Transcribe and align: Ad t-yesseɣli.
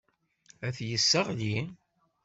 Ad 0.67 0.73
t-yesseɣli. 0.75 1.57